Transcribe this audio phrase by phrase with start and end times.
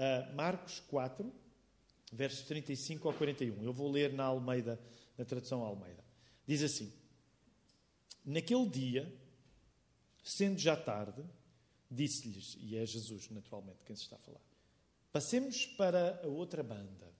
[0.00, 1.30] a Marcos 4,
[2.10, 3.62] versos 35 ao 41.
[3.62, 4.80] Eu vou ler na Almeida,
[5.18, 6.02] na tradução Almeida.
[6.46, 6.90] Diz assim:
[8.24, 9.14] Naquele dia,
[10.24, 11.22] sendo já tarde,
[11.90, 14.40] disse-lhes, e é Jesus, naturalmente, quem se está a falar,
[15.12, 17.10] passemos para a outra banda.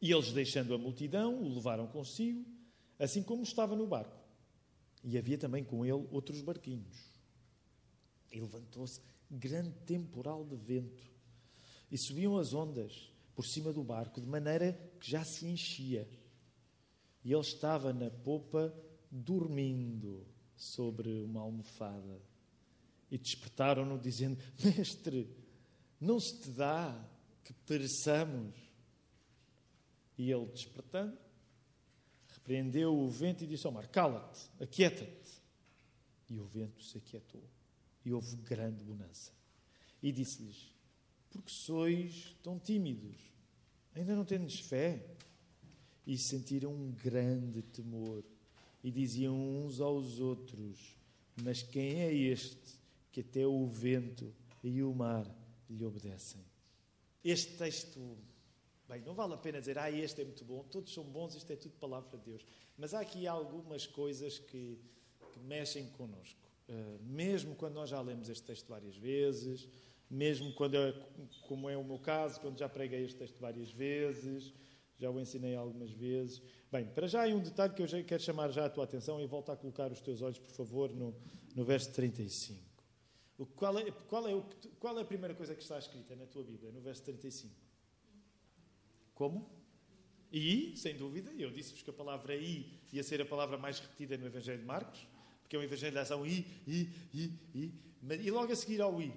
[0.00, 2.44] E eles, deixando a multidão, o levaram consigo,
[2.98, 4.16] assim como estava no barco.
[5.04, 7.08] E havia também com ele outros barquinhos.
[8.30, 9.00] E levantou-se
[9.30, 11.04] grande temporal de vento,
[11.90, 16.08] e subiam as ondas por cima do barco, de maneira que já se enchia.
[17.24, 18.74] E ele estava na popa,
[19.10, 22.20] dormindo sobre uma almofada.
[23.10, 25.30] E despertaram-no, dizendo: Mestre,
[26.00, 27.08] não se te dá
[27.44, 28.54] que pereçamos?
[30.18, 31.16] E ele, despertando,
[32.28, 35.40] repreendeu o vento e disse ao mar: Cala-te, aquieta-te.
[36.28, 37.42] E o vento se aquietou.
[38.08, 39.30] E houve grande bonança.
[40.02, 40.72] E disse-lhes:
[41.28, 43.18] Por que sois tão tímidos?
[43.94, 45.04] Ainda não tendes fé?
[46.06, 48.24] E sentiram um grande temor.
[48.82, 50.96] E diziam uns aos outros:
[51.42, 52.80] Mas quem é este
[53.12, 55.30] que até o vento e o mar
[55.68, 56.42] lhe obedecem?
[57.22, 58.16] Este texto
[58.88, 61.52] Bem, não vale a pena dizer, ah, este é muito bom, todos são bons, isto
[61.52, 62.46] é tudo palavra de Deus.
[62.74, 64.78] Mas há aqui algumas coisas que,
[65.30, 66.37] que mexem connosco.
[66.68, 69.68] Uh, mesmo quando nós já lemos este texto várias vezes,
[70.10, 70.76] mesmo quando,
[71.42, 74.52] como é o meu caso, quando já preguei este texto várias vezes,
[74.98, 76.42] já o ensinei algumas vezes.
[76.70, 79.20] Bem, para já há um detalhe que eu já quero chamar já a tua atenção
[79.20, 81.14] e volta a colocar os teus olhos, por favor, no,
[81.54, 82.60] no verso 35.
[83.38, 84.44] O, qual, é, qual, é o,
[84.80, 87.54] qual é a primeira coisa que está escrita na tua Bíblia, no verso 35?
[89.14, 89.48] Como?
[90.32, 94.16] E, sem dúvida, eu disse-vos que a palavra I ia ser a palavra mais repetida
[94.18, 95.06] no Evangelho de Marcos,
[95.48, 97.72] porque é um Evangelho de ação I, I, I, I,
[98.20, 99.10] e logo a seguir ao I.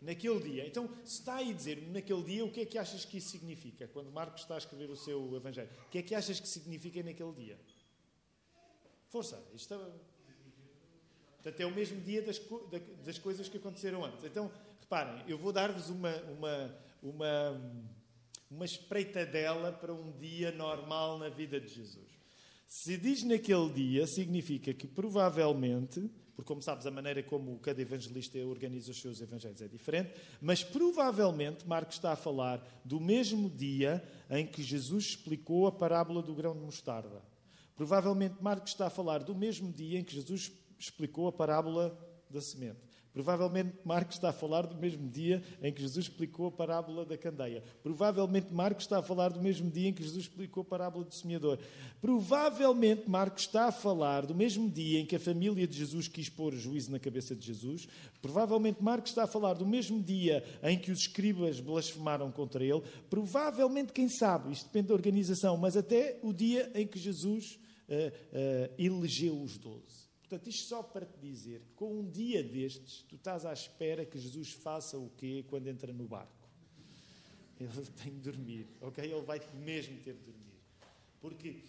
[0.00, 0.66] Naquele dia.
[0.66, 3.28] Então, se está aí a dizer naquele dia, o que é que achas que isso
[3.28, 3.86] significa?
[3.88, 5.68] Quando Marcos está a escrever o seu Evangelho.
[5.86, 7.58] O que é que achas que significa naquele dia?
[9.08, 9.78] Força, isto é...
[11.34, 12.40] Portanto, é o mesmo dia das,
[13.04, 14.24] das coisas que aconteceram antes.
[14.24, 14.50] Então,
[14.80, 17.60] reparem, eu vou dar-vos uma, uma, uma
[18.50, 22.17] uma espreitadela para um dia normal na vida de Jesus.
[22.68, 26.00] Se diz naquele dia, significa que provavelmente,
[26.36, 30.62] porque como sabes, a maneira como cada evangelista organiza os seus evangelhos é diferente, mas
[30.62, 36.34] provavelmente Marcos está a falar do mesmo dia em que Jesus explicou a parábola do
[36.34, 37.22] grão de mostarda.
[37.74, 41.98] Provavelmente Marcos está a falar do mesmo dia em que Jesus explicou a parábola
[42.28, 42.87] da semente.
[43.18, 47.18] Provavelmente Marcos está a falar do mesmo dia em que Jesus explicou a parábola da
[47.18, 47.64] candeia.
[47.82, 51.12] Provavelmente Marcos está a falar do mesmo dia em que Jesus explicou a parábola do
[51.12, 51.58] semeador.
[52.00, 56.28] Provavelmente Marcos está a falar do mesmo dia em que a família de Jesus quis
[56.28, 57.88] pôr juízo na cabeça de Jesus.
[58.22, 62.84] Provavelmente Marcos está a falar do mesmo dia em que os escribas blasfemaram contra ele.
[63.10, 67.58] Provavelmente, quem sabe, isto depende da organização, mas até o dia em que Jesus
[67.88, 70.07] uh, uh, elegeu os doze.
[70.28, 74.04] Portanto, isto só para te dizer que com um dia destes, tu estás à espera
[74.04, 76.46] que Jesus faça o quê quando entra no barco?
[77.58, 77.70] Ele
[78.02, 79.02] tem de dormir, ok?
[79.10, 80.60] Ele vai mesmo ter de dormir.
[81.18, 81.62] Porque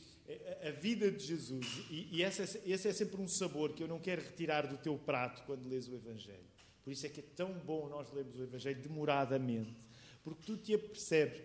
[0.68, 3.98] a vida de Jesus, e esse é, esse é sempre um sabor que eu não
[3.98, 6.44] quero retirar do teu prato quando lês o Evangelho.
[6.84, 9.74] Por isso é que é tão bom nós lermos o Evangelho demoradamente,
[10.22, 11.42] porque tu te apercebes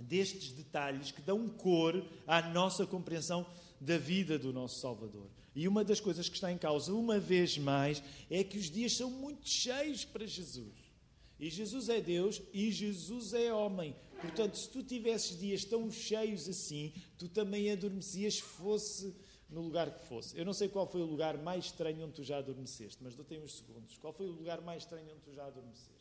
[0.00, 3.46] destes detalhes que dão cor à nossa compreensão
[3.80, 5.30] da vida do nosso Salvador.
[5.54, 8.96] E uma das coisas que está em causa, uma vez mais, é que os dias
[8.96, 10.90] são muito cheios para Jesus.
[11.38, 13.96] E Jesus é Deus e Jesus é homem.
[14.20, 19.16] Portanto, se tu tivesses dias tão cheios assim, tu também adormecias, fosse
[19.48, 20.38] no lugar que fosse.
[20.38, 23.36] Eu não sei qual foi o lugar mais estranho onde tu já adormeceste, mas dou-te
[23.38, 23.96] uns segundos.
[23.98, 25.99] Qual foi o lugar mais estranho onde tu já adormeceste?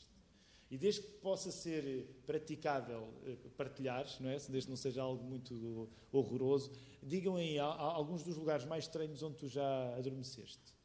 [0.70, 4.34] E desde que possa ser praticável eh, partilhares, não é?
[4.34, 6.72] desde que não seja algo muito horroroso,
[7.02, 10.78] digam aí alguns dos lugares mais estranhos onde tu já adormeceste.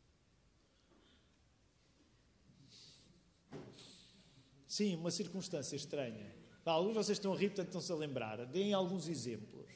[4.66, 6.34] Sim, uma circunstância estranha.
[6.65, 8.45] alguns de vocês estão a rir, portanto estão-se a lembrar.
[8.47, 9.71] Deem alguns exemplos.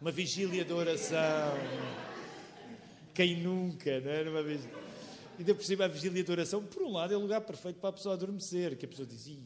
[0.00, 1.52] Uma vigília de oração.
[3.12, 4.22] Quem nunca, não é?
[4.22, 4.85] Uma vigília.
[5.36, 7.78] E ainda por cima a vigília de oração, por um lado, é o lugar perfeito
[7.78, 9.38] para a pessoa adormecer, que a pessoa dizia,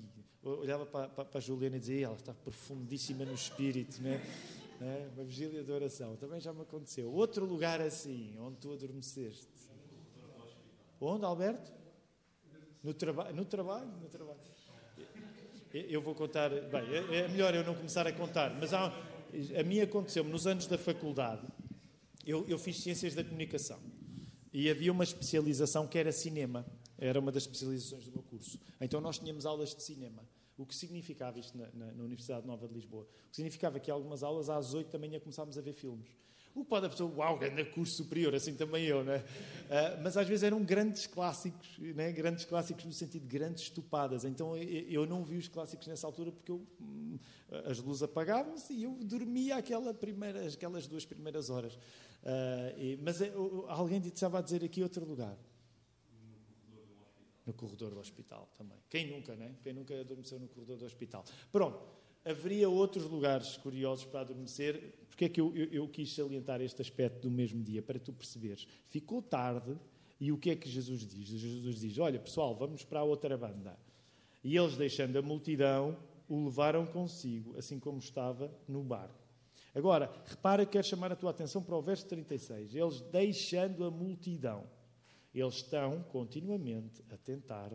[0.43, 4.21] olhava para, para, para a Juliana e dizia, ela está profundíssima no espírito, né?
[4.81, 5.11] né?
[5.15, 7.13] Uma vigília de oração, também já me aconteceu.
[7.13, 9.47] Outro lugar assim, onde tu adormeceste.
[11.01, 11.73] Onde, Alberto?
[12.83, 13.89] No, traba no trabalho?
[14.01, 14.39] No trabalho.
[15.73, 18.87] Eu vou contar, bem, é, é melhor eu não começar a contar, mas há,
[19.59, 21.47] a mim aconteceu-me nos anos da faculdade,
[22.27, 23.79] eu, eu fiz Ciências da Comunicação.
[24.53, 26.67] E havia uma especialização que era cinema.
[26.99, 28.61] Era uma das especializações do meu curso.
[28.81, 30.27] Então nós tínhamos aulas de cinema.
[30.57, 33.05] O que significava isto na, na, na Universidade Nova de Lisboa?
[33.05, 36.11] O que significava que algumas aulas às 8 da manhã começámos a ver filmes.
[36.55, 39.19] O que pode a pessoa, uau, grande curso superior, assim também eu, né?
[39.19, 42.11] Uh, mas às vezes eram grandes clássicos, né?
[42.11, 44.25] grandes clássicos no sentido de grandes estupadas.
[44.25, 47.19] Então eu não vi os clássicos nessa altura porque eu, hum,
[47.67, 51.75] as luzes apagavam-se e eu dormia aquela primeira, aquelas duas primeiras horas.
[51.75, 55.39] Uh, e, mas uh, alguém estava a dizer aqui outro lugar.
[57.47, 58.79] No corredor do hospital também.
[58.89, 59.55] Quem nunca, né?
[59.63, 61.25] Quem nunca adormeceu no corredor do hospital?
[61.51, 64.95] Pronto haveria outros lugares curiosos para adormecer.
[65.09, 67.83] Porque é que eu, eu, eu, quis salientar este aspecto do mesmo dia?
[67.83, 68.67] Para tu perceberes.
[68.87, 69.77] Ficou tarde
[70.19, 71.29] e o que é que Jesus diz?
[71.29, 73.79] Jesus diz: Olha, pessoal, vamos para a outra banda.
[74.43, 75.97] E eles, deixando a multidão,
[76.29, 79.21] o levaram consigo, assim como estava no barco.
[79.75, 82.75] Agora, repara que quero chamar a tua atenção para o verso 36.
[82.75, 84.65] Eles, deixando a multidão,
[85.35, 87.73] eles estão continuamente a tentar,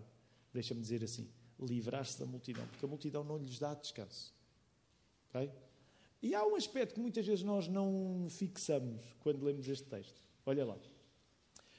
[0.54, 4.35] deixa-me dizer assim, livrar-se da multidão, porque a multidão não lhes dá descanso.
[5.36, 5.52] Okay?
[6.22, 10.24] E há um aspecto que muitas vezes nós não fixamos quando lemos este texto.
[10.46, 10.78] Olha lá.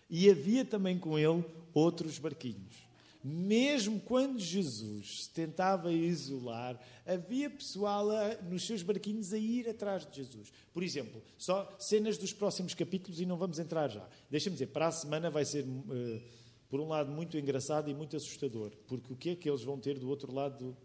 [0.09, 1.45] E havia também com ele
[1.75, 2.87] outros barquinhos.
[3.25, 10.07] Mesmo quando Jesus se tentava isolar, havia pessoal a, nos seus barquinhos a ir atrás
[10.07, 10.53] de Jesus.
[10.73, 14.09] Por exemplo, só cenas dos próximos capítulos e não vamos entrar já.
[14.31, 16.23] Deixa-me dizer, para a semana vai ser, uh,
[16.69, 19.77] por um lado, muito engraçado e muito assustador, porque o que é que eles vão
[19.77, 20.77] ter do outro lado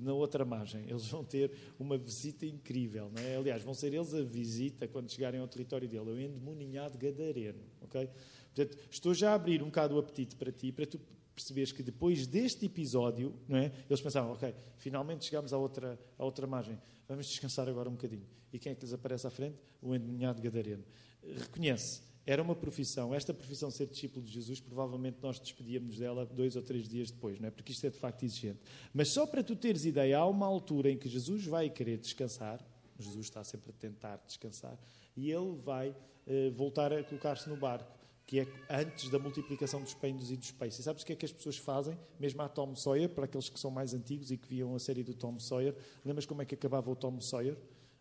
[0.00, 0.82] na outra margem.
[0.88, 3.10] Eles vão ter uma visita incrível.
[3.14, 3.36] Não é?
[3.36, 7.62] Aliás, vão ser eles a visita quando chegarem ao território dele, o endemoninhado gadareno.
[7.82, 8.08] Okay?
[8.54, 11.00] Portanto, estou já a abrir um bocado o apetite para ti, para tu
[11.34, 13.72] perceberes que depois deste episódio, não é?
[13.90, 16.78] eles pensaram, ok, finalmente chegamos à outra, à outra margem,
[17.08, 18.26] vamos descansar agora um bocadinho.
[18.52, 19.58] E quem é que lhes aparece à frente?
[19.82, 20.84] O endemoninhado gadareno.
[21.22, 23.14] Reconhece, era uma profissão.
[23.14, 27.38] Esta profissão, ser discípulo de Jesus, provavelmente nós despedíamos dela dois ou três dias depois,
[27.38, 27.50] não é?
[27.50, 28.60] Porque isto é de facto exigente.
[28.92, 32.64] Mas só para tu teres ideia, há uma altura em que Jesus vai querer descansar,
[32.98, 34.78] Jesus está sempre a tentar descansar,
[35.16, 35.94] e ele vai
[36.26, 37.92] eh, voltar a colocar-se no barco,
[38.26, 40.78] que é antes da multiplicação dos pães e dos peixes.
[40.78, 41.98] E sabes o que é que as pessoas fazem?
[42.18, 45.02] Mesmo a Tom Sawyer, para aqueles que são mais antigos e que viam a série
[45.02, 47.56] do Tom Sawyer, lembras como é que acabava o Tom Sawyer?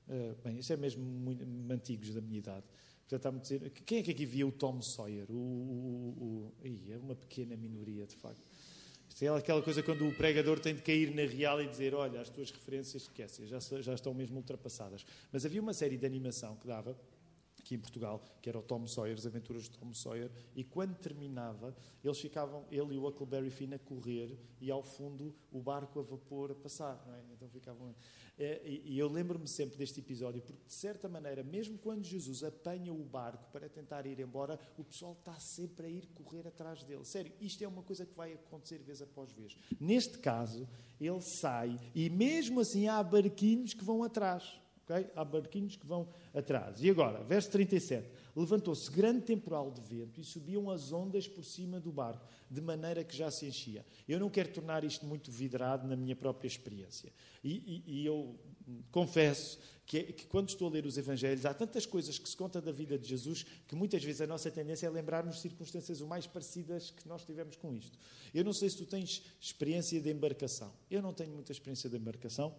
[0.08, 2.64] Uh, bem, isso é mesmo muito antigos da minha idade.
[3.12, 5.30] Está-me dizer, quem é que aqui via o Tom Sawyer?
[5.30, 8.44] O, o, o, é uma pequena minoria, de facto.
[9.08, 12.20] Isto é aquela coisa quando o pregador tem de cair na real e dizer: Olha,
[12.20, 15.06] as tuas referências, esquece, já, já estão mesmo ultrapassadas.
[15.32, 16.98] Mas havia uma série de animação que dava,
[17.64, 20.96] aqui em Portugal, que era o Tom Sawyer, as aventuras de Tom Sawyer, e quando
[20.98, 21.74] terminava,
[22.04, 26.04] eles ficavam, ele e o Huckleberry Finn a correr e ao fundo o barco a
[26.04, 27.34] vapor a passar, é?
[27.34, 27.96] Então ficavam.
[28.38, 32.92] É, e eu lembro-me sempre deste episódio, porque de certa maneira, mesmo quando Jesus apanha
[32.92, 37.06] o barco para tentar ir embora, o pessoal está sempre a ir correr atrás dele.
[37.06, 39.56] Sério, isto é uma coisa que vai acontecer vez após vez.
[39.80, 40.68] Neste caso,
[41.00, 44.63] ele sai e mesmo assim há barquinhos que vão atrás.
[44.84, 45.08] Okay?
[45.16, 46.82] Há barquinhos que vão atrás.
[46.82, 48.10] E agora, verso 37.
[48.36, 53.04] Levantou-se grande temporal de vento e subiam as ondas por cima do barco, de maneira
[53.04, 53.86] que já se enchia.
[54.08, 57.14] Eu não quero tornar isto muito vidrado na minha própria experiência.
[57.44, 58.36] E, e, e eu
[58.92, 62.62] confesso que, que, quando estou a ler os Evangelhos, há tantas coisas que se conta
[62.62, 66.26] da vida de Jesus que muitas vezes a nossa tendência é lembrarmos circunstâncias o mais
[66.26, 67.98] parecidas que nós tivemos com isto.
[68.34, 70.74] Eu não sei se tu tens experiência de embarcação.
[70.90, 72.56] Eu não tenho muita experiência de embarcação.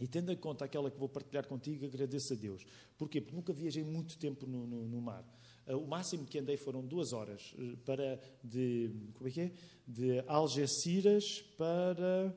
[0.00, 2.64] E tendo em conta aquela que vou partilhar contigo, agradeço a Deus.
[2.96, 3.20] Porquê?
[3.20, 5.24] Porque nunca viajei muito tempo no, no, no mar.
[5.66, 9.52] Uh, o máximo que andei foram duas horas uh, para de como é que é?
[9.86, 12.34] De Algeciras para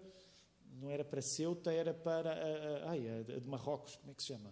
[0.79, 3.95] não era para Ceuta, era para uh, ai, de Marrocos.
[3.97, 4.51] Como é que se chama?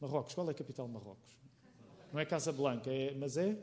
[0.00, 0.34] Marrocos.
[0.34, 1.36] Qual é a capital de Marrocos?
[2.12, 3.56] Não é Casablanca, é, mas é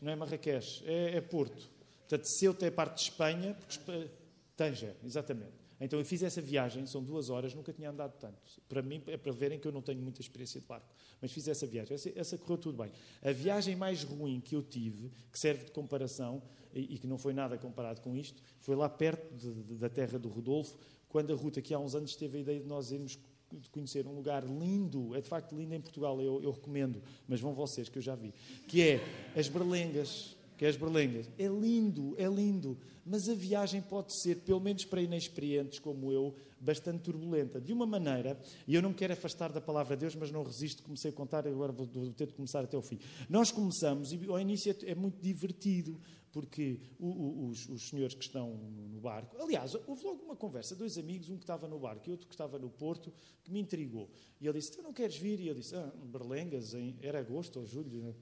[0.00, 1.70] não é Marrakech, é, é Porto.
[2.00, 4.10] Portanto, Ceuta é parte de Espanha, porque,
[4.56, 5.59] Tanger, exatamente.
[5.80, 8.36] Então eu fiz essa viagem, são duas horas, nunca tinha andado tanto.
[8.68, 10.86] Para mim, é para verem que eu não tenho muita experiência de barco.
[11.20, 12.92] Mas fiz essa viagem, essa, essa correu tudo bem.
[13.22, 16.42] A viagem mais ruim que eu tive, que serve de comparação,
[16.74, 19.88] e, e que não foi nada comparado com isto, foi lá perto de, de, da
[19.88, 20.76] terra do Rodolfo,
[21.08, 23.18] quando a Ruta, que há uns anos teve a ideia de nós irmos
[23.52, 27.40] de conhecer um lugar lindo, é de facto lindo em Portugal, eu, eu recomendo, mas
[27.40, 28.32] vão vocês que eu já vi,
[28.68, 29.00] que é
[29.36, 31.26] as Berlengas que é as Berlengas.
[31.38, 36.34] É lindo, é lindo, mas a viagem pode ser, pelo menos para inexperientes como eu,
[36.60, 37.58] bastante turbulenta.
[37.58, 38.38] De uma maneira,
[38.68, 41.14] e eu não me quero afastar da palavra de Deus, mas não resisto, comecei a
[41.14, 42.98] contar, agora vou, ter de começar até o fim.
[43.26, 45.98] Nós começamos, e ao início é, é muito divertido,
[46.30, 48.54] porque o, o, os, os, senhores que estão
[48.92, 49.38] no barco.
[49.40, 52.34] Aliás, houve logo uma conversa, dois amigos, um que estava no barco e outro que
[52.34, 53.10] estava no Porto,
[53.42, 54.10] que me intrigou.
[54.38, 55.40] E ele disse: Tu não queres vir?
[55.40, 58.14] E eu disse: ah, Berlengas, em, era agosto ou julho,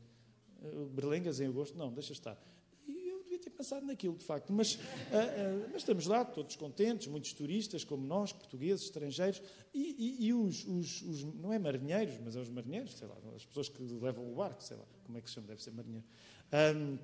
[0.93, 2.37] berlengas em agosto, não, deixa estar.
[2.87, 4.53] E eu devia devia ter pensado naquilo, de facto.
[4.53, 9.41] Mas, uh, uh, mas estamos lá, todos contentes, muitos turistas, como nós, portugueses, estrangeiros,
[9.73, 13.17] e, e, e os, os, os, não é marinheiros, mas é os marinheiros, sei lá,
[13.35, 15.71] as pessoas que levam o barco, sei lá, como é que se chama, deve ser
[15.71, 16.05] marinheiro.
[16.77, 16.99] Um,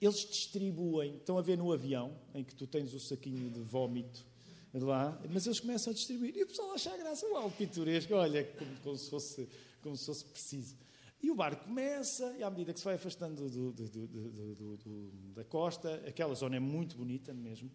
[0.00, 4.24] eles distribuem, estão a ver no avião, em que tu tens o saquinho de vómito
[4.72, 6.36] lá, mas eles começam a distribuir.
[6.36, 9.48] E o pessoal acha a graça, uau, pitoresco, olha, como, como, se fosse,
[9.82, 10.76] como se fosse preciso.
[11.22, 15.44] E o barco começa, e à medida que se vai afastando do, do, do, da
[15.44, 17.70] costa, aquela zona é muito bonita mesmo,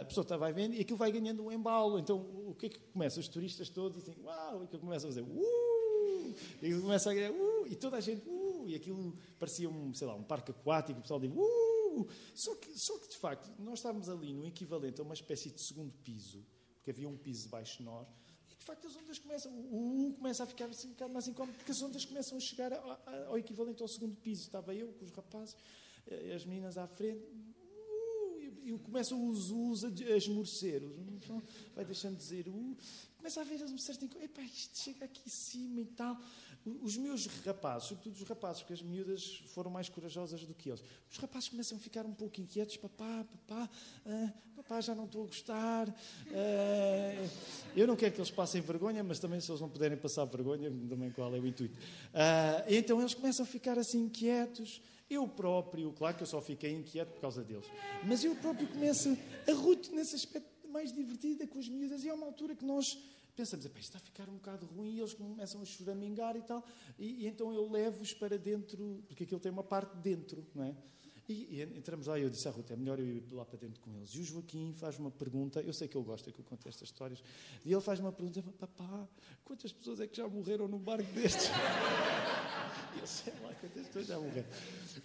[0.00, 1.98] a pessoa está, vai vendo e aquilo vai ganhando um embalo.
[1.98, 3.18] Então, o que é que começa?
[3.18, 7.32] Os turistas todos dizem, uau, e aquilo começa a fazer, uh, e começa a ganhar,
[7.32, 11.00] uh, e toda a gente, uh, e aquilo parecia um, sei lá, um parque aquático,
[11.00, 15.00] o pessoal diz, uh, só que, só que de facto, nós estávamos ali no equivalente
[15.00, 18.06] a uma espécie de segundo piso, porque havia um piso baixo de nós,
[18.64, 21.72] facto as ondas começam, o 1 começa a ficar assim, um bocado mais incómodo, porque
[21.72, 22.72] as ondas começam a chegar
[23.26, 24.42] ao equivalente ao segundo piso.
[24.42, 25.56] Estava eu com os rapazes,
[26.06, 27.22] eh, as meninas à frente,
[28.68, 30.82] e começam os us a esmorecer.
[31.74, 32.76] Vai deixando de dizer, uh,
[33.16, 36.16] começa a ver um certo encontro, epá, isto chega aqui em cima e tal.
[36.82, 40.82] Os meus rapazes, sobretudo os rapazes, porque as miúdas foram mais corajosas do que eles,
[41.10, 42.76] os rapazes começam a ficar um pouco inquietos.
[42.76, 43.70] Papá, papá,
[44.04, 45.88] uh, papá, já não estou a gostar.
[45.88, 47.30] Uh,
[47.74, 50.70] eu não quero que eles passem vergonha, mas também se eles não puderem passar vergonha,
[50.70, 51.74] também qual é o intuito.
[51.74, 54.82] Uh, então eles começam a ficar assim inquietos.
[55.10, 57.66] Eu próprio, claro que eu só fiquei inquieto por causa deles,
[58.04, 59.16] mas eu próprio começo
[59.48, 62.84] a ruto nesse aspecto mais divertido com as miúdas e é uma altura que nós
[63.34, 66.62] pensamos, isto está a ficar um bocado ruim, e eles começam a choramingar e tal,
[66.98, 70.74] e, e então eu levo-os para dentro, porque aquilo tem uma parte dentro, não é?
[71.28, 73.58] E, e entramos lá e eu disse à Ruth, é melhor eu ir lá para
[73.58, 74.10] dentro com eles.
[74.14, 76.88] E o Joaquim faz uma pergunta, eu sei que ele gosta que eu conte estas
[76.88, 77.22] histórias,
[77.66, 79.06] e ele faz uma pergunta, papá,
[79.44, 81.50] quantas pessoas é que já morreram num barco destes?
[82.98, 84.48] eu sei lá quantas pessoas já morreram.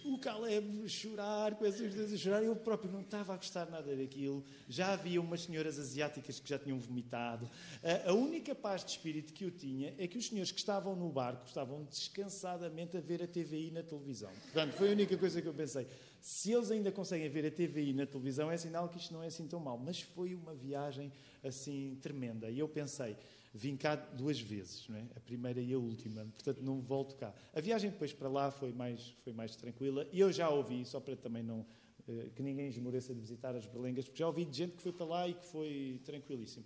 [0.04, 3.94] O Caleb chorar, com esses dois a chorar, eu próprio não estava a gostar nada
[3.94, 4.42] daquilo.
[4.68, 7.50] Já havia umas senhoras asiáticas que já tinham vomitado.
[7.82, 10.96] A, a única paz de espírito que eu tinha é que os senhores que estavam
[10.96, 14.30] no barco estavam descansadamente a ver a TVI na televisão.
[14.44, 15.86] Portanto, foi a única coisa que eu pensei.
[16.24, 19.26] Se eles ainda conseguem ver a TVI na televisão, é sinal que isto não é
[19.26, 19.76] assim tão mal.
[19.76, 21.12] Mas foi uma viagem
[21.42, 22.48] assim tremenda.
[22.48, 23.14] E eu pensei,
[23.52, 25.04] vim cá duas vezes, não é?
[25.14, 27.34] a primeira e a última, portanto não volto cá.
[27.52, 30.98] A viagem depois para lá foi mais, foi mais tranquila e eu já ouvi, só
[30.98, 31.60] para também não.
[32.08, 34.92] Uh, que ninguém esmoreça de visitar as berlengas, porque já ouvi de gente que foi
[34.92, 36.64] para lá e que foi tranquilíssimo.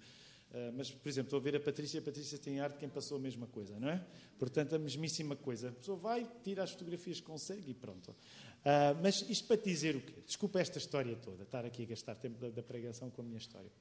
[0.50, 3.18] Uh, mas, por exemplo, estou a ver a Patrícia, a Patrícia tem arte quem passou
[3.18, 4.04] a mesma coisa, não é?
[4.38, 5.68] Portanto, a mesmíssima coisa.
[5.68, 8.14] A pessoa vai, tira as fotografias que consegue e pronto.
[8.68, 10.20] Uh, mas isto para te dizer o quê?
[10.26, 13.38] Desculpa esta história toda, estar aqui a gastar tempo da, da pregação com a minha
[13.38, 13.72] história.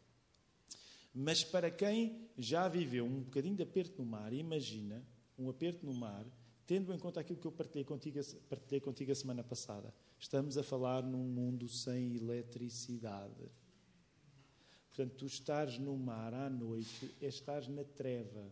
[1.13, 5.03] Mas para quem já viveu um bocadinho de aperto no mar, imagina
[5.37, 6.25] um aperto no mar,
[6.65, 8.17] tendo em conta aquilo que eu partilhei contigo,
[8.47, 9.93] partilhei contigo a semana passada.
[10.17, 13.51] Estamos a falar num mundo sem eletricidade.
[14.87, 18.49] Portanto, tu estás no mar à noite, é estás na treva.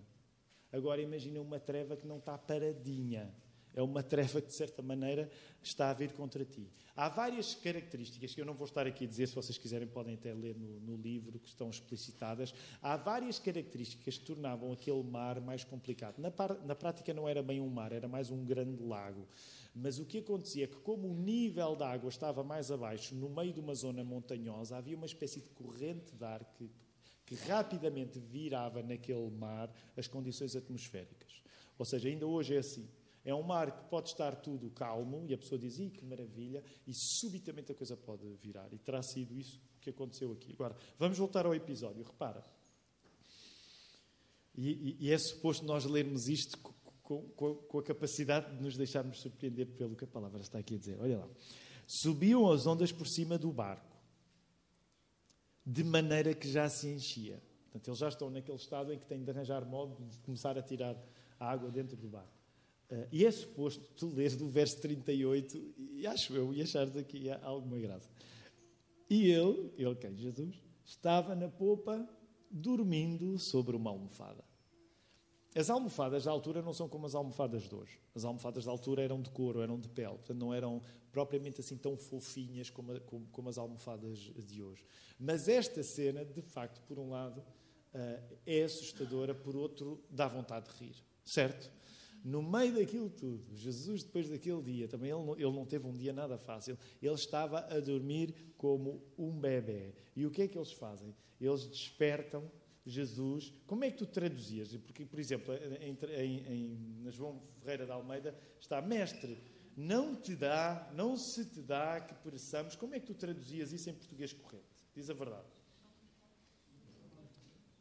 [0.70, 3.34] Agora imagina uma treva que não está paradinha
[3.76, 5.30] é uma treva que, de certa maneira,
[5.62, 6.72] está a vir contra ti.
[6.96, 10.16] Há várias características que eu não vou estar aqui a dizer, se vocês quiserem, podem
[10.16, 12.54] até ler no, no livro, que estão explicitadas.
[12.82, 16.20] Há várias características que tornavam aquele mar mais complicado.
[16.20, 19.28] Na, par, na prática, não era bem um mar, era mais um grande lago.
[19.76, 23.30] Mas o que acontecia é que, como o nível da água estava mais abaixo, no
[23.30, 26.72] meio de uma zona montanhosa, havia uma espécie de corrente de ar que,
[27.26, 31.44] que rapidamente virava naquele mar as condições atmosféricas.
[31.78, 32.88] Ou seja, ainda hoje é assim.
[33.26, 36.94] É um mar que pode estar tudo calmo e a pessoa diz, que maravilha, e
[36.94, 38.72] subitamente a coisa pode virar.
[38.72, 40.54] E terá sido isso que aconteceu aqui.
[40.54, 42.04] Agora, vamos voltar ao episódio.
[42.04, 42.44] Repara.
[44.54, 46.56] E, e, e é suposto nós lermos isto
[47.02, 50.76] com, com, com, a capacidade de nos deixarmos surpreender pelo que a palavra está aqui
[50.76, 51.00] a dizer.
[51.02, 51.28] Olha lá.
[51.88, 53.96] Subiam as ondas por cima do barco,
[55.66, 57.42] de maneira que já se enchia.
[57.66, 60.62] Portanto, eles já estão naquele estado em que têm de arranjar modo de começar a
[60.62, 60.96] tirar
[61.40, 62.35] a água dentro do barco.
[62.90, 67.30] Uh, e é suposto tu leres do verso 38, e acho eu, e achares aqui
[67.42, 68.10] alguma graça.
[69.10, 70.16] E ele, ele quem?
[70.16, 72.08] Jesus, estava na popa
[72.50, 74.44] dormindo sobre uma almofada.
[75.56, 77.98] As almofadas da altura não são como as almofadas de hoje.
[78.14, 80.82] As almofadas da altura eram de couro, eram de pele, portanto não eram
[81.14, 84.86] propriamente assim tão fofinhas como, como, como as almofadas de hoje.
[85.18, 90.70] Mas esta cena, de facto, por um lado, uh, é assustadora, por outro, dá vontade
[90.70, 91.72] de rir, certo?
[92.26, 95.94] No meio daquilo tudo, Jesus, depois daquele dia, também ele não, ele não teve um
[95.94, 99.94] dia nada fácil, ele estava a dormir como um bebê.
[100.16, 101.16] E o que é que eles fazem?
[101.40, 102.50] Eles despertam
[102.84, 103.54] Jesus.
[103.68, 104.76] Como é que tu traduzias?
[104.78, 105.98] Porque, por exemplo, em,
[106.52, 109.38] em, na João Ferreira de Almeida está mestre.
[109.78, 112.76] não te dá, não se te dá que pereçamos.
[112.76, 114.84] Como é que tu traduzias isso em português correto?
[114.96, 115.46] Diz a verdade.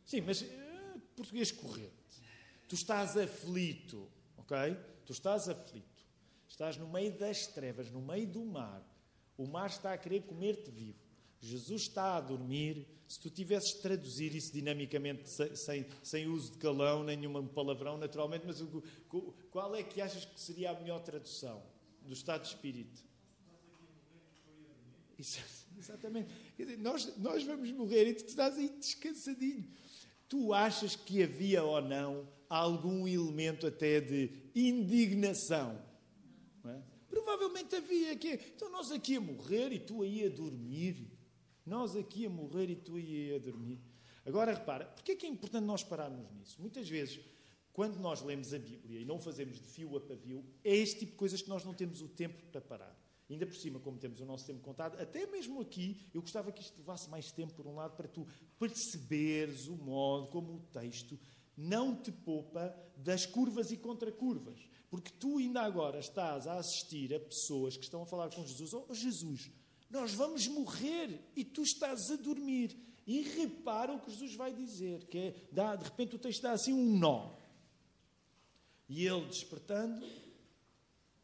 [0.04, 2.04] Sim, mas uh, português correto.
[2.68, 4.06] Tu estás aflito,
[4.44, 4.76] ok?
[5.04, 6.04] Tu estás aflito.
[6.48, 8.82] Estás no meio das trevas, no meio do mar.
[9.36, 10.98] O mar está a querer comer-te vivo.
[11.40, 12.86] Jesus está a dormir.
[13.08, 18.62] Se tu tivesses traduzir isso dinamicamente, sem, sem, uso de calão, nenhum palavrão, naturalmente, mas
[19.50, 21.62] qual é que achas que seria a melhor tradução
[22.02, 23.04] do estado de espírito?
[25.18, 25.38] Isso,
[25.78, 26.32] exatamente.
[26.56, 29.68] Quer dizer, nós, nós vamos morrer e tu estás aí descansadinho.
[30.28, 35.80] Tu achas que havia ou não algum elemento até de indignação?
[36.64, 36.80] É?
[37.08, 38.16] Provavelmente havia.
[38.16, 41.10] Que, então nós aqui a morrer e tu aí a dormir.
[41.64, 43.80] Nós aqui a morrer e tu aí a dormir.
[44.26, 46.60] Agora repara, porque é que é importante nós pararmos nisso?
[46.60, 47.20] Muitas vezes,
[47.72, 51.12] quando nós lemos a Bíblia e não fazemos de fio a pavio, é este tipo
[51.12, 53.03] de coisas que nós não temos o tempo para parar.
[53.28, 56.60] Ainda por cima, como temos o nosso tempo contado, até mesmo aqui, eu gostava que
[56.60, 58.26] isto levasse mais tempo, por um lado, para tu
[58.58, 61.18] perceberes o modo como o texto
[61.56, 64.58] não te poupa das curvas e contracurvas.
[64.90, 68.72] Porque tu ainda agora estás a assistir a pessoas que estão a falar com Jesus.
[68.74, 69.50] Oh, Jesus,
[69.90, 72.76] nós vamos morrer e tu estás a dormir.
[73.06, 76.52] E repara o que Jesus vai dizer, que é, dá, de repente o texto dá
[76.52, 77.34] assim um nó.
[78.88, 80.04] E ele despertando,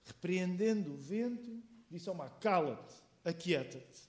[0.05, 2.95] repreendendo o vento, disse ao mar, cala-te,
[3.25, 4.09] aquieta-te.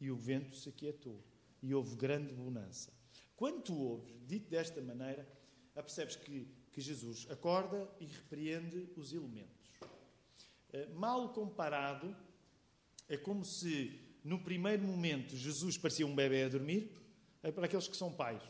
[0.00, 1.22] E o vento se aquietou.
[1.62, 2.90] E houve grande bonança.
[3.36, 5.28] Quando tu ouves, dito desta maneira,
[5.76, 9.70] apercebes que, que Jesus acorda e repreende os elementos.
[10.72, 12.16] Eh, mal comparado,
[13.08, 16.92] é como se, no primeiro momento, Jesus parecia um bebê a dormir.
[17.42, 18.42] É para aqueles que são pais.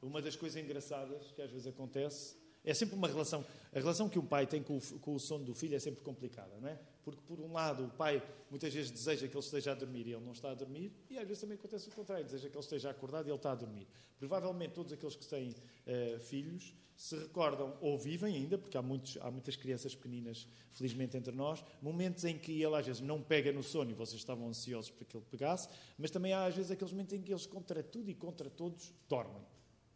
[0.00, 3.44] Uma das coisas engraçadas que às vezes acontece é sempre uma relação.
[3.72, 6.02] A relação que um pai tem com o, com o sono do filho é sempre
[6.02, 6.78] complicada, não é?
[7.06, 8.20] Porque, por um lado, o pai
[8.50, 11.16] muitas vezes deseja que ele esteja a dormir e ele não está a dormir, e
[11.16, 13.54] às vezes também acontece o contrário, deseja que ele esteja acordado e ele está a
[13.54, 13.86] dormir.
[14.18, 19.18] Provavelmente todos aqueles que têm uh, filhos se recordam, ou vivem ainda, porque há, muitos,
[19.20, 23.52] há muitas crianças pequeninas, felizmente, entre nós, momentos em que ele às vezes não pega
[23.52, 26.72] no sono e vocês estavam ansiosos para que ele pegasse, mas também há às vezes
[26.72, 29.46] aqueles momentos em que eles, contra tudo e contra todos, dormem.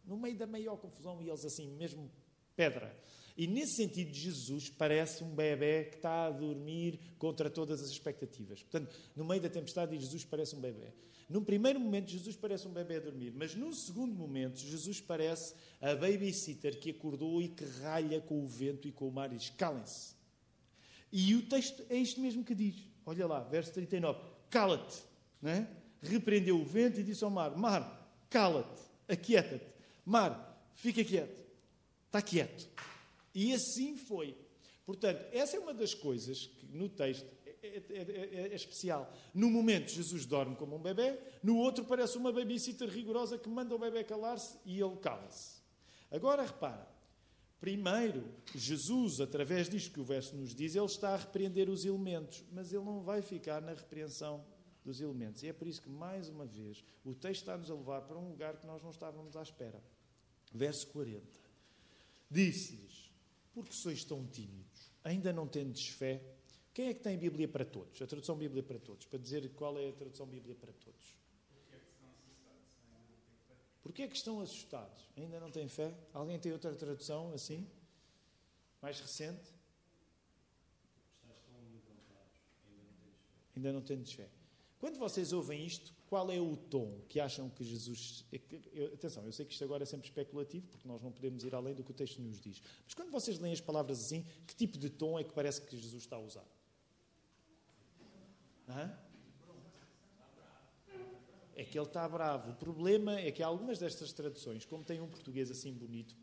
[0.05, 2.09] No meio da maior confusão e eles assim, mesmo
[2.55, 2.97] pedra.
[3.37, 8.61] E nesse sentido, Jesus parece um bebê que está a dormir contra todas as expectativas.
[8.63, 10.93] Portanto, no meio da tempestade, Jesus parece um bebê.
[11.29, 15.53] Num primeiro momento, Jesus parece um bebê a dormir, mas num segundo momento, Jesus parece
[15.79, 19.37] a babysitter que acordou e que ralha com o vento e com o mar e
[19.37, 20.13] diz: calem-se.
[21.09, 22.75] E o texto é isto mesmo que diz.
[23.05, 24.19] Olha lá, verso 39.
[24.49, 25.03] Cala-te.
[25.43, 25.65] É?
[26.01, 29.65] Repreendeu o vento e disse ao mar: Mar, cala-te, aquieta-te.
[30.05, 31.41] Mar, fica quieto.
[32.07, 32.67] Está quieto.
[33.33, 34.37] E assim foi.
[34.85, 37.25] Portanto, essa é uma das coisas que no texto
[37.63, 39.13] é, é, é, é, especial.
[39.33, 43.75] No momento, Jesus dorme como um bebê, no outro, parece uma babysitter rigorosa que manda
[43.75, 45.61] o bebê calar-se e ele cala-se.
[46.09, 46.89] Agora, repara.
[47.59, 52.43] Primeiro, Jesus, através disto que o verso nos diz, ele está a repreender os elementos,
[52.51, 54.43] mas ele não vai ficar na repreensão
[54.83, 55.43] dos elementos.
[55.43, 58.29] E é por isso que, mais uma vez, o texto está-nos a levar para um
[58.29, 59.79] lugar que nós não estávamos à espera.
[60.51, 61.21] Verso 40.
[62.31, 63.10] Disse-lhes:
[63.53, 64.91] Porque sois tão tímidos?
[65.03, 66.21] Ainda não tendes fé?
[66.73, 68.01] Quem é que tem Bíblia para todos?
[68.01, 71.15] A tradução Bíblia para todos, para dizer qual é a tradução Bíblia para todos.
[73.81, 75.09] Porquê é que estão assustados?
[75.17, 75.93] Ainda não têm fé?
[76.13, 77.67] Alguém tem outra tradução assim?
[78.81, 79.51] Mais recente?
[83.55, 84.29] Ainda não têm fé.
[84.79, 88.25] Quando vocês ouvem isto, qual é o tom que acham que Jesus.
[88.93, 91.73] Atenção, eu sei que isto agora é sempre especulativo, porque nós não podemos ir além
[91.73, 92.61] do que o texto nos diz.
[92.83, 95.77] Mas quando vocês leem as palavras assim, que tipo de tom é que parece que
[95.77, 96.45] Jesus está a usar?
[98.67, 98.93] Hã?
[101.55, 102.51] É que ele está bravo.
[102.51, 106.13] O problema é que algumas destas traduções, como tem um português assim bonito,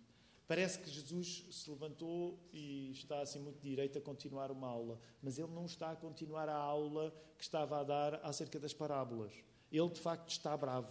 [0.48, 5.38] parece que Jesus se levantou e está assim muito direito a continuar uma aula, mas
[5.38, 9.32] ele não está a continuar a aula que estava a dar acerca das parábolas.
[9.70, 10.90] Ele de facto está bravo.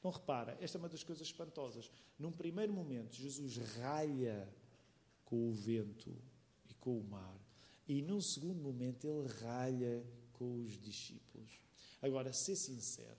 [0.00, 1.88] Então repara, esta é uma das coisas espantosas.
[2.18, 4.52] Num primeiro momento, Jesus ralha
[5.24, 6.14] com o vento
[6.68, 7.40] e com o mar.
[7.86, 11.60] E num segundo momento, ele ralha com os discípulos.
[12.02, 13.16] Agora, ser sincero,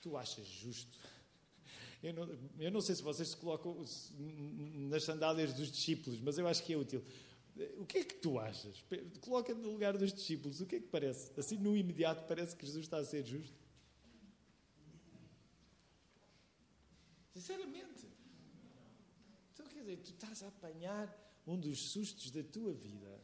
[0.00, 0.98] tu achas justo?
[2.02, 3.84] Eu não, eu não sei se vocês se colocam
[4.88, 7.02] nas sandálias dos discípulos, mas eu acho que é útil.
[7.76, 8.84] O que é que tu achas?
[9.20, 11.32] Coloca no lugar dos discípulos, o que é que parece?
[11.38, 13.56] Assim, no imediato, parece que Jesus está a ser justo?
[17.34, 18.06] Sinceramente.
[19.52, 21.12] Então, quer dizer, tu estás a apanhar
[21.46, 23.20] um dos sustos da tua vida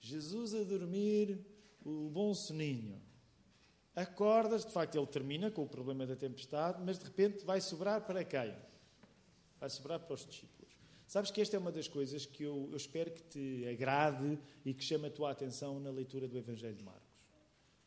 [0.00, 1.38] Jesus a dormir
[1.84, 3.00] o bom soninho.
[3.94, 8.00] Acordas, de facto ele termina com o problema da tempestade, mas de repente vai sobrar
[8.06, 8.54] para quem?
[9.58, 10.60] Vai sobrar para os discípulos.
[11.06, 14.72] Sabes que esta é uma das coisas que eu, eu espero que te agrade e
[14.72, 17.18] que chame a tua atenção na leitura do Evangelho de Marcos,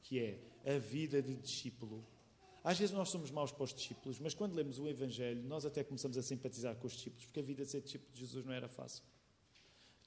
[0.01, 2.05] que é a vida de discípulo.
[2.61, 5.85] Às vezes nós somos maus para os discípulos, mas quando lemos o Evangelho, nós até
[5.85, 8.51] começamos a simpatizar com os discípulos, porque a vida de ser discípulo de Jesus não
[8.51, 9.03] era fácil.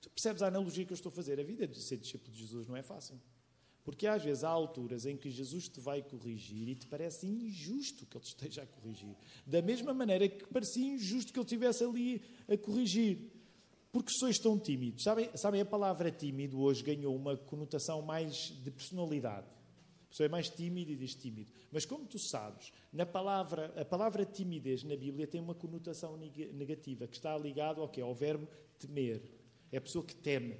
[0.03, 1.41] Tu percebes a analogia que eu estou a fazer?
[1.41, 3.19] A vida de ser discípulo de Jesus não é fácil.
[3.87, 8.05] Porque às vezes há alturas em que Jesus te vai corrigir e te parece injusto
[8.05, 9.15] que ele te esteja a corrigir.
[9.47, 13.31] Da mesma maneira que parecia injusto que ele estivesse ali a corrigir.
[13.93, 15.05] Porque sois tão tímidos.
[15.05, 19.47] Sabem, sabem, a palavra tímido hoje ganhou uma conotação mais de personalidade.
[19.47, 21.53] A pessoa é mais tímida e diz tímido.
[21.71, 27.07] Mas como tu sabes, na palavra, a palavra timidez na Bíblia tem uma conotação negativa,
[27.07, 27.93] que está ligado ao?
[28.03, 28.49] Ao verbo
[28.81, 29.23] temer.
[29.71, 30.59] É a pessoa que teme.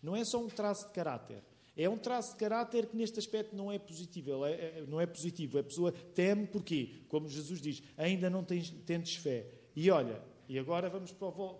[0.00, 1.42] Não é só um traço de caráter.
[1.78, 4.44] É um traço de caráter que neste aspecto não é positivo.
[4.44, 5.60] É, é, não é positivo.
[5.60, 9.46] A pessoa teme porque, como Jesus diz, ainda não tens, fé.
[9.76, 11.54] E olha, e agora vamos para, o,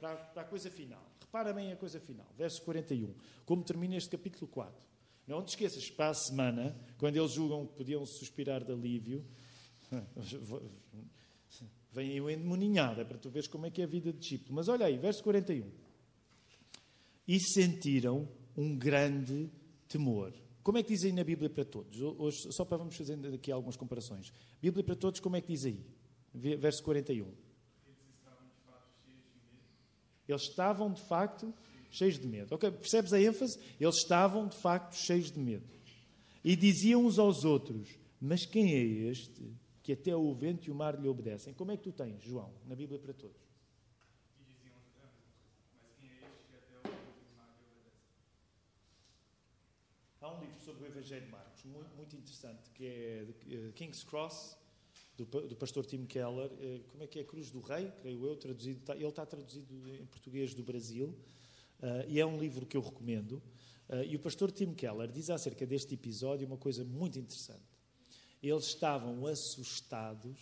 [0.00, 1.00] para, para a coisa final.
[1.20, 2.26] Repara bem a coisa final.
[2.36, 3.14] Verso 41.
[3.46, 4.74] Como termina este capítulo 4.
[5.28, 9.24] Não te esqueças, para a semana, quando eles julgam que podiam suspirar de alívio,
[11.92, 14.56] vem o endemoninhada para tu veres como é que é a vida de discípulo.
[14.56, 15.70] Mas olha aí, verso 41.
[17.28, 19.48] E sentiram um grande
[19.90, 20.32] temor.
[20.62, 22.00] Como é que diz aí na Bíblia para todos?
[22.00, 24.32] Hoje, só para vamos fazer aqui algumas comparações.
[24.62, 25.84] Bíblia para todos, como é que diz aí?
[26.32, 27.30] Verso 41.
[30.28, 31.52] Eles estavam de facto
[31.90, 32.54] cheios de medo.
[32.54, 33.58] Ok, percebes a ênfase?
[33.80, 35.66] Eles estavam de facto cheios de medo.
[36.44, 40.74] E diziam uns aos outros: Mas quem é este que até o vento e o
[40.74, 41.52] mar lhe obedecem?
[41.52, 43.50] Como é que tu tens, João, na Bíblia para todos?
[50.22, 50.28] Há
[51.00, 54.56] livro sobre o Evangelho de Marcos, muito, muito interessante, que é eh, King's Cross,
[55.16, 56.50] do, do, pastor Tim Keller.
[56.60, 57.24] Eh, como é que é?
[57.24, 58.92] Cruz do Rei, creio eu, traduzido.
[58.92, 61.08] Ele está traduzido em português do Brasil.
[61.80, 63.42] Uh, e é um livro que eu recomendo.
[64.06, 67.64] E o pastor Tim Keller diz acerca deste episódio uma coisa muito interessante.
[68.40, 70.38] Eles estavam assustados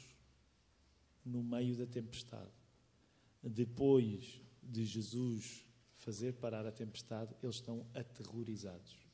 [1.24, 2.50] no meio da tempestade.
[3.42, 5.64] Depois de Jesus
[5.96, 9.07] fazer parar a tempestade, eles estão aterrorizados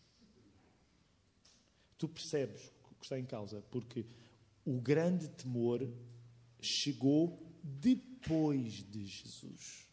[1.98, 4.06] tu percebes o que está em causa, porque
[4.64, 5.86] o grande temor
[6.60, 9.88] chegou depois de Jesus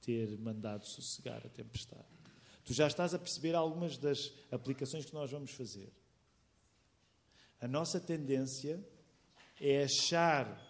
[0.00, 2.06] ter mandado sossegar a tempestade.
[2.64, 5.92] Tu já estás a perceber algumas das aplicações que nós vamos fazer.
[7.60, 8.84] A nossa tendência
[9.60, 10.62] é achar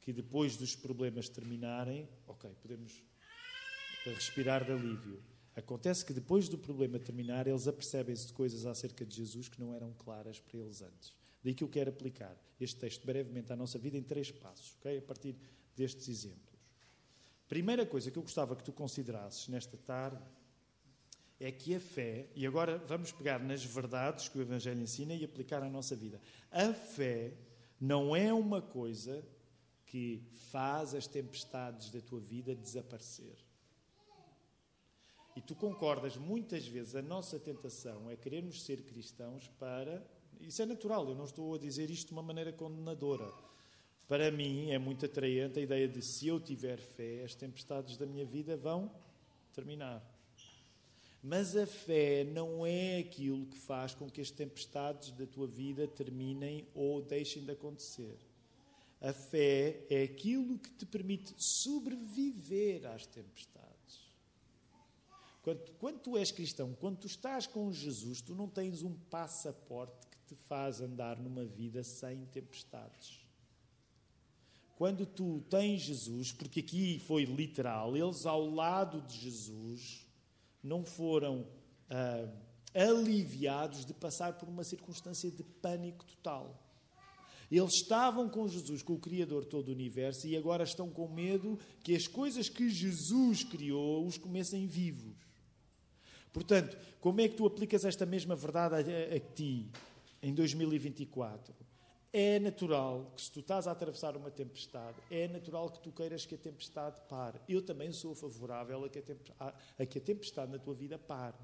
[0.00, 3.02] que depois dos problemas terminarem, ok, podemos
[4.04, 5.22] respirar de alívio.
[5.58, 9.74] Acontece que depois do problema terminar, eles apercebem-se de coisas acerca de Jesus que não
[9.74, 11.12] eram claras para eles antes.
[11.42, 14.98] Daí que eu quero aplicar este texto brevemente à nossa vida em três passos, ok?
[14.98, 15.34] A partir
[15.74, 16.56] destes exemplos.
[17.48, 20.22] Primeira coisa que eu gostava que tu considerasses nesta tarde
[21.40, 25.24] é que a fé, e agora vamos pegar nas verdades que o Evangelho ensina e
[25.24, 26.20] aplicar à nossa vida.
[26.52, 27.32] A fé
[27.80, 29.26] não é uma coisa
[29.86, 33.47] que faz as tempestades da tua vida desaparecer.
[35.38, 40.04] E tu concordas, muitas vezes a nossa tentação é querermos ser cristãos para.
[40.40, 43.32] Isso é natural, eu não estou a dizer isto de uma maneira condenadora.
[44.08, 48.04] Para mim é muito atraente a ideia de se eu tiver fé, as tempestades da
[48.04, 48.90] minha vida vão
[49.52, 50.04] terminar.
[51.22, 55.86] Mas a fé não é aquilo que faz com que as tempestades da tua vida
[55.86, 58.18] terminem ou deixem de acontecer.
[59.00, 63.67] A fé é aquilo que te permite sobreviver às tempestades.
[65.48, 70.06] Quando, quando tu és cristão, quando tu estás com Jesus, tu não tens um passaporte
[70.06, 73.26] que te faz andar numa vida sem tempestades.
[74.76, 80.06] Quando tu tens Jesus, porque aqui foi literal, eles ao lado de Jesus
[80.62, 81.46] não foram
[81.88, 82.28] ah,
[82.74, 86.62] aliviados de passar por uma circunstância de pânico total.
[87.50, 91.08] Eles estavam com Jesus, com o Criador de todo o universo, e agora estão com
[91.08, 95.27] medo que as coisas que Jesus criou os comecem vivos.
[96.32, 99.70] Portanto, como é que tu aplicas esta mesma verdade a, a, ti
[100.22, 101.54] em 2024?
[102.12, 106.24] É natural que se tu estás a atravessar uma tempestade, é natural que tu queiras
[106.24, 107.38] que a tempestade pare.
[107.48, 110.98] Eu também sou favorável a que a tempestade, a que a tempestade na tua vida
[110.98, 111.36] pare.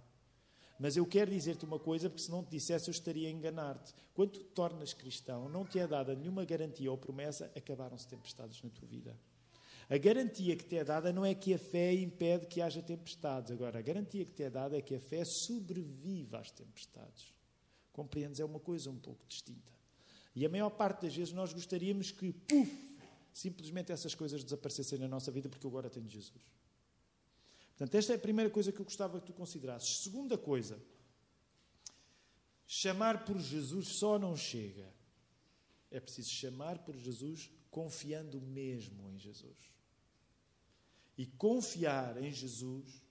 [0.79, 3.95] Mas eu quero dizer-te uma coisa, porque se não te dissesse eu estaria a enganar-te.
[4.13, 8.71] Quando tu tornas cristão, não te é dada nenhuma garantia ou promessa, acabaram-se tempestades na
[8.71, 9.17] tua vida.
[9.89, 13.51] A garantia que te é dada não é que a fé impede que haja tempestades.
[13.51, 17.35] Agora, a garantia que te é dada é que a fé sobrevive às tempestades.
[17.93, 18.41] Compreendes?
[18.41, 19.73] É uma coisa um pouco distinta.
[20.35, 22.99] E a maior parte das vezes nós gostaríamos que, puf,
[23.33, 26.43] simplesmente essas coisas desaparecessem na nossa vida porque eu agora tenho Jesus.
[27.77, 29.99] Portanto, esta é a primeira coisa que eu gostava que tu considerasses.
[29.99, 30.81] Segunda coisa,
[32.67, 34.93] chamar por Jesus só não chega.
[35.91, 39.74] É preciso chamar por Jesus confiando mesmo em Jesus.
[41.17, 43.03] E confiar em Jesus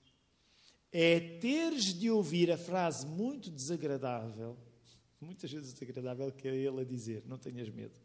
[0.92, 4.56] é teres de ouvir a frase muito desagradável,
[5.20, 7.98] muitas vezes desagradável, que é ele a dizer: Não tenhas medo.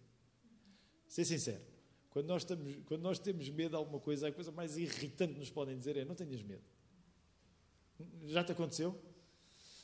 [1.07, 1.61] Ser sincero,
[2.09, 5.39] quando nós, estamos, quando nós temos medo de alguma coisa, a coisa mais irritante que
[5.39, 6.63] nos podem dizer é: Não tenhas medo.
[8.25, 8.97] Já te aconteceu?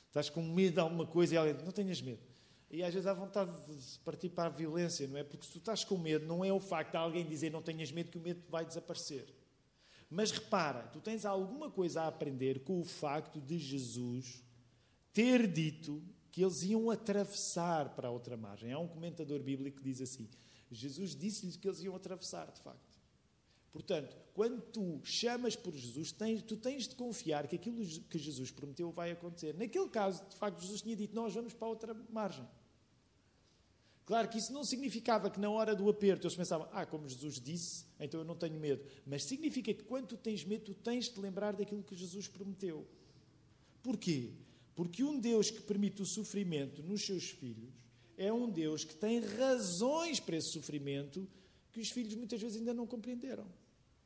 [0.08, 2.22] Estás com medo de alguma coisa e alguém diz: Não tenhas medo.
[2.72, 5.24] E às vezes há vontade de partir para a violência, não é?
[5.24, 7.92] Porque se tu estás com medo, não é o facto de alguém dizer não tenhas
[7.92, 9.26] medo que o medo vai desaparecer.
[10.10, 14.44] Mas repara, tu tens alguma coisa a aprender com o facto de Jesus
[15.12, 18.72] ter dito que eles iam atravessar para a outra margem.
[18.72, 20.30] Há um comentador bíblico que diz assim:
[20.70, 23.00] Jesus disse-lhes que eles iam atravessar, de facto.
[23.72, 28.52] Portanto, quando tu chamas por Jesus, tens, tu tens de confiar que aquilo que Jesus
[28.52, 29.54] prometeu vai acontecer.
[29.54, 32.46] Naquele caso, de facto, Jesus tinha dito: Nós vamos para a outra margem.
[34.06, 37.40] Claro que isso não significava que na hora do aperto eles pensavam, ah, como Jesus
[37.40, 38.86] disse, então eu não tenho medo.
[39.06, 42.86] Mas significa que quando tu tens medo, tu tens de lembrar daquilo que Jesus prometeu.
[43.82, 44.34] Porquê?
[44.76, 47.74] Porque um Deus que permite o sofrimento nos seus filhos
[48.16, 51.28] é um Deus que tem razões para esse sofrimento
[51.72, 53.48] que os filhos muitas vezes ainda não compreenderam.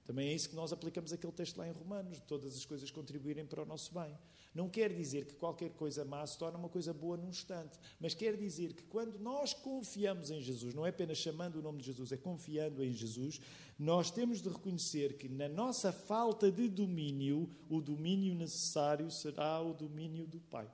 [0.10, 2.90] Também é isso que nós aplicamos aquele texto lá em Romanos, de todas as coisas
[2.90, 4.18] contribuírem para o nosso bem.
[4.56, 8.16] Não quer dizer que qualquer coisa má se torna uma coisa boa num instante, mas
[8.16, 11.86] quer dizer que quando nós confiamos em Jesus, não é apenas chamando o nome de
[11.86, 13.40] Jesus, é confiando em Jesus,
[13.78, 19.76] nós temos de reconhecer que na nossa falta de domínio, o domínio necessário será o
[19.76, 20.68] domínio do Pai.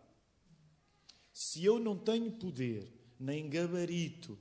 [1.33, 4.39] Se eu não tenho poder, nem gabarito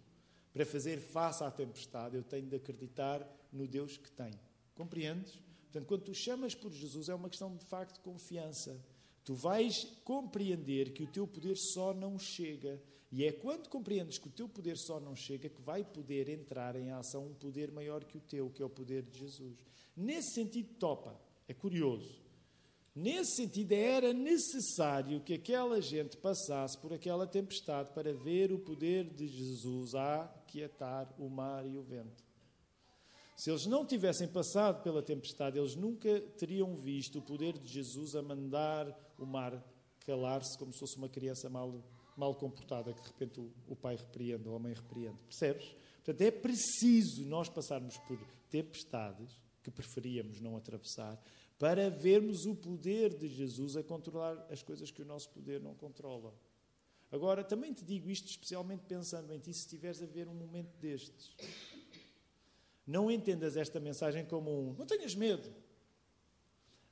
[0.53, 4.31] para fazer face à tempestade, eu tenho de acreditar no Deus que tem.
[4.75, 5.39] Compreendes?
[5.65, 8.81] Portanto, quando tu chamas por Jesus, é uma questão de facto de confiança.
[9.25, 12.81] Tu vais compreender que o teu poder só não chega.
[13.11, 16.77] E é quando compreendes que o teu poder só não chega que vai poder entrar
[16.77, 19.57] em ação um poder maior que o teu, que é o poder de Jesus.
[19.97, 21.19] Nesse sentido, topa.
[21.47, 22.23] É curioso.
[22.95, 29.09] Nesse sentido, era necessário que aquela gente passasse por aquela tempestade para ver o poder
[29.13, 32.24] de Jesus a quietar o mar e o vento.
[33.37, 38.15] Se eles não tivessem passado pela tempestade, eles nunca teriam visto o poder de Jesus
[38.15, 39.63] a mandar o mar
[40.07, 41.83] calar-se como se fosse uma criança mal,
[42.17, 45.23] mal comportada, que de repente o, o pai repreende ou a mãe repreende.
[45.23, 45.75] Percebes?
[45.97, 48.19] Portanto, é preciso nós passarmos por
[48.51, 51.21] tempestades, que preferíamos não atravessar,
[51.59, 55.75] para vermos o poder de Jesus a controlar as coisas que o nosso poder não
[55.75, 56.35] controla.
[57.11, 60.77] Agora, também te digo isto especialmente pensando em ti, se estiveres a ver um momento
[60.79, 61.35] destes.
[62.87, 65.51] Não entendas esta mensagem como um não tenhas medo,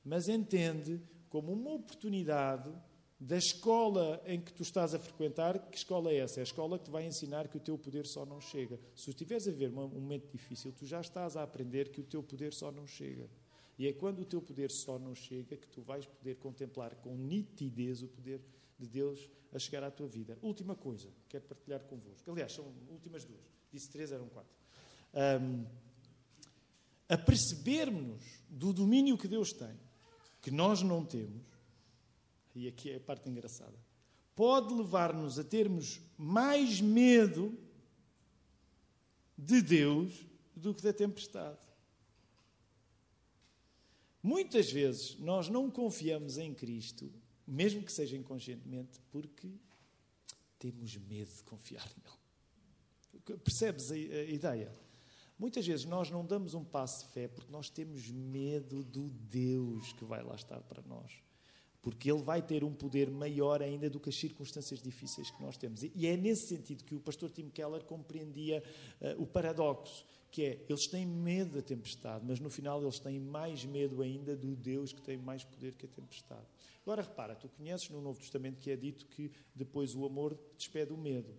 [0.03, 2.71] mas entende como uma oportunidade
[3.19, 5.69] da escola em que tu estás a frequentar.
[5.69, 6.39] Que escola é essa?
[6.39, 8.79] É a escola que te vai ensinar que o teu poder só não chega.
[8.95, 12.21] Se estiveres a ver um momento difícil, tu já estás a aprender que o teu
[12.21, 13.29] poder só não chega.
[13.77, 17.15] E é quando o teu poder só não chega que tu vais poder contemplar com
[17.15, 18.41] nitidez o poder
[18.77, 20.37] de Deus a chegar à tua vida.
[20.41, 22.29] Última coisa, quero partilhar convosco.
[22.29, 23.41] Aliás, são últimas duas.
[23.71, 24.62] Disse três, eram quatro
[25.13, 25.65] um,
[27.07, 29.77] a percebermos do domínio que Deus tem,
[30.41, 31.45] que nós não temos,
[32.55, 33.77] e aqui é a parte engraçada,
[34.35, 37.57] pode levar-nos a termos mais medo
[39.37, 41.59] de Deus do que da tempestade.
[44.21, 47.11] Muitas vezes nós não confiamos em Cristo,
[47.45, 49.51] mesmo que seja inconscientemente, porque
[50.57, 53.39] temos medo de confiar nele.
[53.43, 54.71] Percebes a, a ideia?
[55.37, 59.93] Muitas vezes nós não damos um passo de fé porque nós temos medo do Deus
[59.93, 61.11] que vai lá estar para nós.
[61.81, 65.57] Porque Ele vai ter um poder maior ainda do que as circunstâncias difíceis que nós
[65.57, 65.83] temos.
[65.83, 68.63] E é nesse sentido que o pastor Tim Keller compreendia
[69.01, 73.19] uh, o paradoxo, que é, eles têm medo da tempestade, mas no final eles têm
[73.19, 76.47] mais medo ainda do Deus que tem mais poder que a tempestade.
[76.83, 80.93] Agora repara, tu conheces no Novo Testamento que é dito que depois o amor despede
[80.93, 81.33] o medo.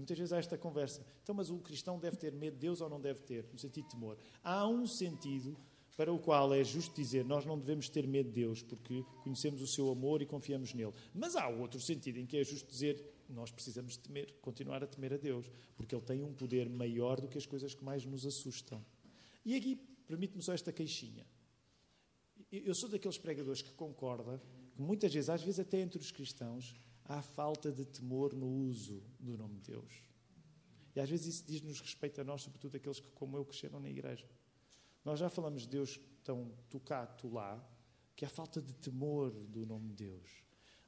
[0.00, 1.04] Muitas vezes há esta conversa.
[1.22, 3.46] Então, mas o cristão deve ter medo de Deus ou não deve ter?
[3.52, 4.18] No sentido de temor.
[4.42, 5.56] Há um sentido
[5.96, 9.60] para o qual é justo dizer nós não devemos ter medo de Deus porque conhecemos
[9.60, 10.94] o seu amor e confiamos nele.
[11.12, 15.12] Mas há outro sentido em que é justo dizer nós precisamos temer, continuar a temer
[15.12, 18.26] a Deus, porque ele tem um poder maior do que as coisas que mais nos
[18.26, 18.84] assustam.
[19.44, 21.26] E aqui permite-me só esta queixinha.
[22.50, 24.42] Eu sou daqueles pregadores que concorda
[24.74, 26.74] que muitas vezes, às vezes até entre os cristãos,
[27.10, 30.04] há falta de temor no uso do nome de Deus.
[30.94, 33.90] E às vezes isso diz-nos respeito a nós, sobretudo aqueles que, como eu, cresceram na
[33.90, 34.28] igreja.
[35.04, 37.60] Nós já falamos de Deus tão tu lá,
[38.14, 40.44] que há falta de temor do nome de Deus.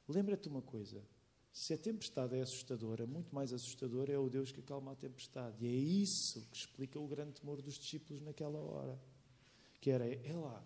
[0.07, 1.05] Lembra-te uma coisa:
[1.51, 5.65] se a tempestade é assustadora, muito mais assustador é o Deus que acalma a tempestade.
[5.65, 8.97] E é isso que explica o grande temor dos discípulos naquela hora.
[9.81, 10.65] Que era, é lá.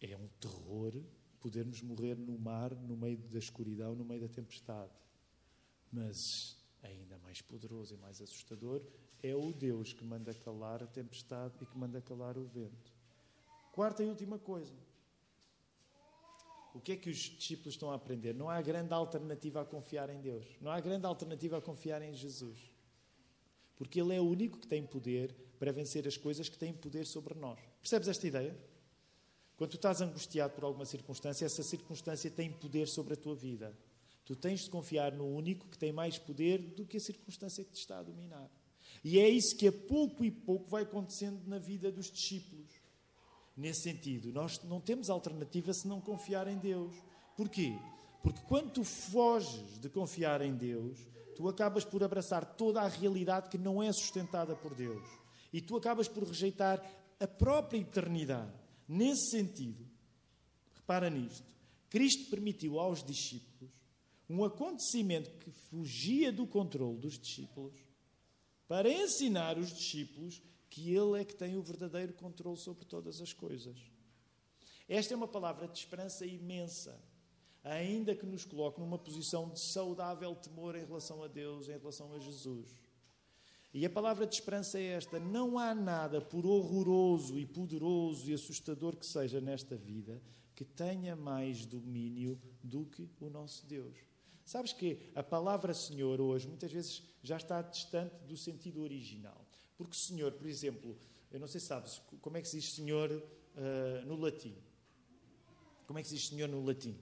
[0.00, 1.02] É um terror
[1.42, 4.92] podermos morrer no mar, no meio da escuridão, no meio da tempestade.
[5.92, 8.80] Mas ainda mais poderoso e mais assustador
[9.22, 12.92] é o Deus que manda calar a tempestade e que manda calar o vento.
[13.72, 14.72] Quarta e última coisa.
[16.74, 18.34] O que é que os discípulos estão a aprender?
[18.34, 20.46] Não há grande alternativa a confiar em Deus.
[20.60, 22.58] Não há grande alternativa a confiar em Jesus.
[23.76, 27.04] Porque Ele é o único que tem poder para vencer as coisas que têm poder
[27.04, 27.60] sobre nós.
[27.80, 28.56] Percebes esta ideia?
[29.62, 33.72] Quando tu estás angustiado por alguma circunstância, essa circunstância tem poder sobre a tua vida.
[34.24, 37.70] Tu tens de confiar no único que tem mais poder do que a circunstância que
[37.70, 38.50] te está a dominar.
[39.04, 42.72] E é isso que a pouco e pouco vai acontecendo na vida dos discípulos.
[43.56, 46.96] Nesse sentido, nós não temos alternativa se não confiar em Deus.
[47.36, 47.78] Porquê?
[48.20, 50.98] Porque quando tu foges de confiar em Deus,
[51.36, 55.08] tu acabas por abraçar toda a realidade que não é sustentada por Deus.
[55.52, 56.84] E tu acabas por rejeitar
[57.20, 58.61] a própria eternidade.
[58.88, 59.86] Nesse sentido,
[60.74, 61.54] repara nisto:
[61.88, 63.70] Cristo permitiu aos discípulos
[64.28, 67.74] um acontecimento que fugia do controle dos discípulos
[68.66, 70.40] para ensinar os discípulos
[70.70, 73.76] que Ele é que tem o verdadeiro controle sobre todas as coisas.
[74.88, 76.98] Esta é uma palavra de esperança imensa,
[77.62, 82.12] ainda que nos coloque numa posição de saudável temor em relação a Deus, em relação
[82.14, 82.74] a Jesus.
[83.74, 88.34] E a palavra de esperança é esta: não há nada, por horroroso e poderoso e
[88.34, 90.20] assustador que seja nesta vida,
[90.54, 93.96] que tenha mais domínio do que o nosso Deus.
[94.44, 99.46] Sabes que a palavra Senhor hoje muitas vezes já está distante do sentido original.
[99.76, 100.96] Porque Senhor, por exemplo,
[101.30, 104.54] eu não sei se sabes como é que se diz Senhor uh, no latim.
[105.86, 106.96] Como é que se diz Senhor no latim?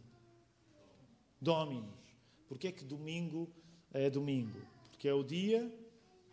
[1.40, 1.98] Dominus.
[2.46, 3.52] Porquê é que domingo
[3.92, 4.60] é domingo?
[4.90, 5.72] Porque é o dia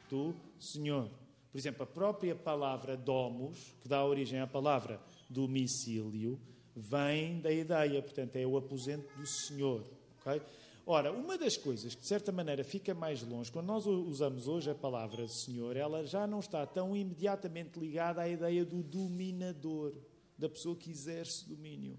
[0.09, 1.09] do Senhor.
[1.51, 6.39] Por exemplo, a própria palavra domus, que dá origem à palavra domicílio,
[6.75, 9.83] vem da ideia, portanto, é o aposento do Senhor.
[10.19, 10.41] Okay?
[10.85, 14.69] Ora, uma das coisas que de certa maneira fica mais longe, quando nós usamos hoje
[14.69, 19.93] a palavra Senhor, ela já não está tão imediatamente ligada à ideia do dominador,
[20.37, 21.97] da pessoa que exerce domínio.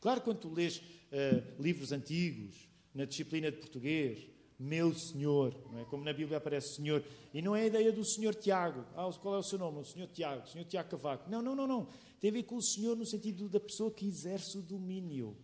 [0.00, 5.84] Claro, quando tu lês uh, livros antigos, na disciplina de português, meu Senhor, não é?
[5.84, 8.84] como na Bíblia aparece Senhor, e não é a ideia do Senhor Tiago.
[8.94, 9.80] Ah, qual é o seu nome?
[9.80, 11.28] O Senhor Tiago, o Senhor Tiago Cavaco.
[11.30, 11.88] Não, não, não, não.
[12.20, 15.36] Tem a ver com o Senhor no sentido da pessoa que exerce o domínio.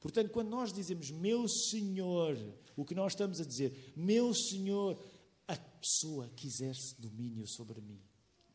[0.00, 2.36] Portanto, quando nós dizemos meu Senhor,
[2.76, 4.98] o que nós estamos a dizer, meu Senhor,
[5.46, 8.00] a pessoa que exerce domínio sobre mim.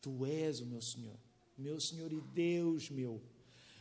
[0.00, 1.16] Tu és o meu Senhor,
[1.56, 3.20] meu Senhor e Deus meu.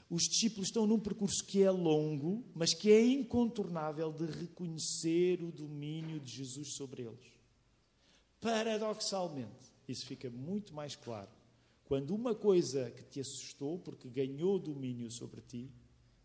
[0.09, 5.51] Os discípulos estão num percurso que é longo, mas que é incontornável de reconhecer o
[5.51, 7.33] domínio de Jesus sobre eles.
[8.39, 11.29] Paradoxalmente, isso fica muito mais claro
[11.87, 15.71] quando uma coisa que te assustou porque ganhou domínio sobre ti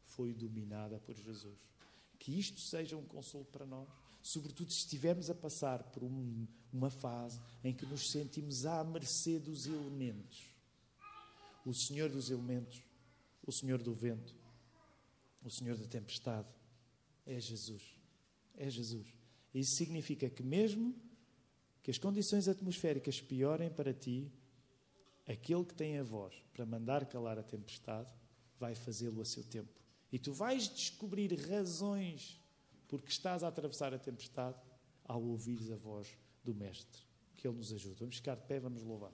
[0.03, 1.57] foi dominada por Jesus.
[2.19, 3.89] Que isto seja um consolo para nós,
[4.21, 9.39] sobretudo se estivermos a passar por um, uma fase em que nos sentimos à mercê
[9.39, 10.51] dos elementos.
[11.65, 12.83] O Senhor dos elementos,
[13.45, 14.35] o Senhor do vento,
[15.43, 16.49] o Senhor da tempestade
[17.27, 17.83] é Jesus.
[18.55, 19.07] É Jesus.
[19.55, 20.95] Isso significa que, mesmo
[21.83, 24.31] que as condições atmosféricas piorem para ti,
[25.27, 28.13] aquele que tem a voz para mandar calar a tempestade
[28.59, 29.81] vai fazê-lo a seu tempo.
[30.11, 32.41] E tu vais descobrir razões
[32.87, 34.59] porque estás a atravessar a tempestade
[35.05, 37.03] ao ouvires a voz do Mestre.
[37.37, 37.97] Que Ele nos ajude.
[37.99, 39.13] Vamos ficar de pé, vamos louvar.